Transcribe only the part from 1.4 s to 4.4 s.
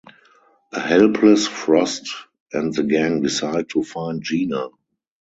Frost and the gang decide to find